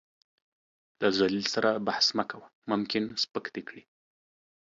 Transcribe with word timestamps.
له 1.01 1.07
ذليل 1.17 1.45
سره 1.55 1.69
بحث 1.87 2.05
مه 2.17 2.25
کوه، 2.31 2.47
ممکن 2.71 3.03
سپک 3.23 3.45
دې 3.55 3.61
کړي. 3.67 3.83